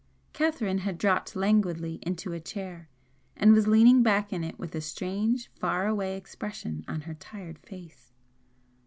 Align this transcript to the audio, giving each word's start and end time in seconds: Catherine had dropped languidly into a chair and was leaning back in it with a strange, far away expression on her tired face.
Catherine 0.33 0.79
had 0.79 0.97
dropped 0.97 1.35
languidly 1.35 1.99
into 2.01 2.33
a 2.33 2.39
chair 2.39 2.89
and 3.37 3.53
was 3.53 3.67
leaning 3.67 4.01
back 4.01 4.33
in 4.33 4.43
it 4.43 4.57
with 4.57 4.73
a 4.73 4.81
strange, 4.81 5.51
far 5.53 5.85
away 5.85 6.17
expression 6.17 6.83
on 6.87 7.01
her 7.01 7.13
tired 7.13 7.59
face. 7.59 8.11